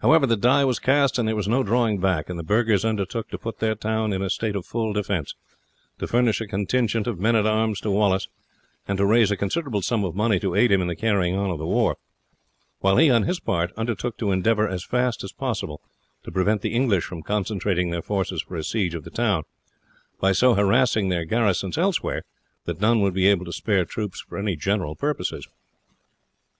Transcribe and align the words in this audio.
However, 0.00 0.24
the 0.24 0.36
die 0.36 0.64
was 0.64 0.78
cast 0.78 1.18
and 1.18 1.26
there 1.26 1.34
was 1.34 1.48
no 1.48 1.64
drawing 1.64 1.98
back, 1.98 2.30
and 2.30 2.38
the 2.38 2.44
burghers 2.44 2.84
undertook 2.84 3.28
to 3.30 3.38
put 3.38 3.58
their 3.58 3.74
town 3.74 4.12
in 4.12 4.22
a 4.22 4.30
state 4.30 4.54
of 4.54 4.64
full 4.64 4.92
defence, 4.92 5.34
to 5.98 6.06
furnish 6.06 6.40
a 6.40 6.46
contingent 6.46 7.08
of 7.08 7.18
men 7.18 7.34
at 7.34 7.44
arms 7.44 7.80
to 7.80 7.90
Wallace, 7.90 8.28
and 8.86 8.98
to 8.98 9.04
raise 9.04 9.32
a 9.32 9.36
considerable 9.36 9.82
sum 9.82 10.04
of 10.04 10.14
money 10.14 10.38
to 10.38 10.54
aid 10.54 10.70
him 10.70 10.80
in 10.80 10.86
the 10.86 10.94
carrying 10.94 11.34
on 11.34 11.50
of 11.50 11.58
the 11.58 11.66
war; 11.66 11.96
while 12.78 12.98
he 12.98 13.10
on 13.10 13.24
his 13.24 13.40
part 13.40 13.72
undertook 13.76 14.16
to 14.18 14.30
endeavour, 14.30 14.68
as 14.68 14.84
fast 14.84 15.24
as 15.24 15.32
possible, 15.32 15.80
to 16.22 16.30
prevent 16.30 16.62
the 16.62 16.72
English 16.72 17.02
from 17.02 17.24
concentrating 17.24 17.90
their 17.90 18.00
forces 18.00 18.40
for 18.42 18.54
a 18.54 18.62
siege 18.62 18.94
of 18.94 19.02
the 19.02 19.10
town, 19.10 19.42
by 20.20 20.30
so 20.30 20.54
harassing 20.54 21.08
their 21.08 21.24
garrisons 21.24 21.76
elsewhere 21.76 22.22
that 22.66 22.80
none 22.80 23.00
would 23.00 23.12
be 23.12 23.26
able 23.26 23.44
to 23.44 23.52
spare 23.52 23.84
troops 23.84 24.20
for 24.20 24.38
any 24.38 24.54
general 24.54 24.94
purposes. 24.94 25.48